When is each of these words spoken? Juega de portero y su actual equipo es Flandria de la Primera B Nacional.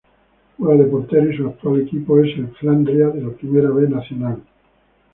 Juega 0.57 0.83
de 0.83 0.89
portero 0.89 1.31
y 1.31 1.37
su 1.37 1.45
actual 1.45 1.81
equipo 1.81 2.17
es 2.19 2.31
Flandria 2.59 3.09
de 3.09 3.21
la 3.21 3.33
Primera 3.33 3.69
B 3.69 3.87
Nacional. 3.87 4.41